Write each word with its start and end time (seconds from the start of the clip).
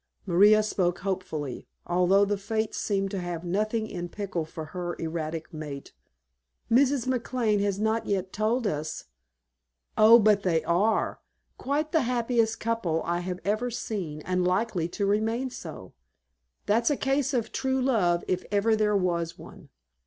Maria 0.25 0.63
spoke 0.63 0.97
hopefully, 1.01 1.67
although 1.85 2.25
the 2.25 2.35
fates 2.35 2.79
seemed 2.79 3.11
to 3.11 3.19
have 3.19 3.43
nothing 3.43 3.85
in 3.87 4.09
pickle 4.09 4.45
for 4.45 4.65
her 4.73 4.95
erratic 4.97 5.53
mate. 5.53 5.93
"Mrs. 6.71 7.05
McLane 7.05 7.59
has 7.61 7.79
not 7.79 8.07
yet 8.07 8.33
told 8.33 8.65
us" 8.65 9.03
"Oh, 10.05 10.17
but 10.17 10.41
they 10.41 10.63
are! 10.63 11.19
Quite 11.59 11.91
the 11.91 12.01
happiest 12.01 12.59
couple 12.59 13.03
I 13.05 13.19
have 13.19 13.41
ever 13.45 13.69
seen, 13.69 14.21
and 14.21 14.43
likely 14.43 14.87
to 14.87 15.05
remain 15.05 15.51
so. 15.51 15.93
That's 16.65 16.89
a 16.89 16.97
case 16.97 17.31
of 17.31 17.51
true 17.51 17.79
love 17.79 18.23
if 18.27 18.43
ever 18.51 18.75
there 18.75 18.97
was 18.97 19.37
one. 19.37 19.69